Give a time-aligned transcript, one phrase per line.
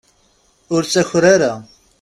[0.73, 1.51] Ur ttaker ara.